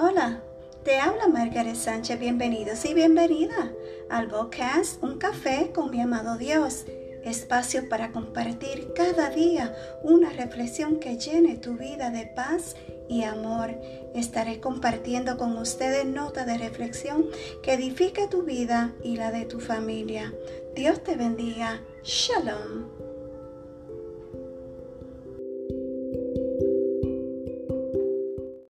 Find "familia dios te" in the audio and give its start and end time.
19.58-21.16